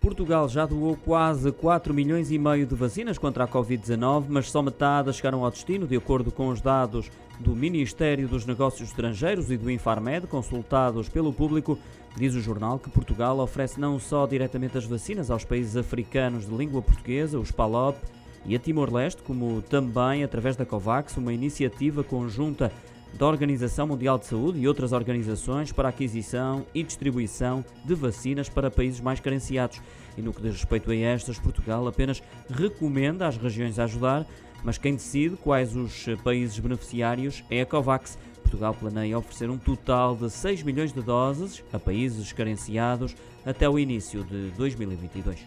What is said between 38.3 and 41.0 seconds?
Portugal planeia oferecer um total de 6 milhões de